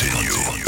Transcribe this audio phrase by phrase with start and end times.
[0.00, 0.59] Continue.